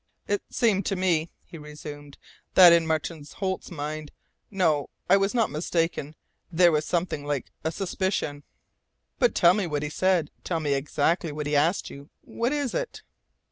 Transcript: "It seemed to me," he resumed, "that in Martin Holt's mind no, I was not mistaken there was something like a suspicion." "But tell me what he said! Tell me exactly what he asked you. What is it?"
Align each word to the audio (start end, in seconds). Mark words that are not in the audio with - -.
"It 0.27 0.41
seemed 0.49 0.83
to 0.87 0.95
me," 0.95 1.29
he 1.45 1.59
resumed, 1.59 2.17
"that 2.55 2.73
in 2.73 2.87
Martin 2.87 3.23
Holt's 3.35 3.69
mind 3.69 4.11
no, 4.49 4.89
I 5.07 5.15
was 5.15 5.35
not 5.35 5.51
mistaken 5.51 6.15
there 6.51 6.71
was 6.71 6.85
something 6.85 7.23
like 7.23 7.51
a 7.63 7.71
suspicion." 7.71 8.41
"But 9.19 9.35
tell 9.35 9.53
me 9.53 9.67
what 9.67 9.83
he 9.83 9.91
said! 9.91 10.31
Tell 10.43 10.59
me 10.59 10.73
exactly 10.73 11.31
what 11.31 11.45
he 11.45 11.55
asked 11.55 11.91
you. 11.91 12.09
What 12.23 12.51
is 12.51 12.73
it?" 12.73 13.03